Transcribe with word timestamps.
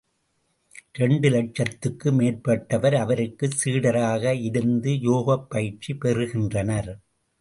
இரண்டு 0.93 1.27
இலட்சத்துக்கு 1.29 2.11
மேற்பட்டவர் 2.11 2.95
அவருக்குச் 2.95 3.57
சீடராக 3.61 4.33
இருந்து 4.41 4.93
யோகப் 5.01 5.47
பயிற்சி 5.49 5.93
பெறுகின்றனர். 5.95 6.91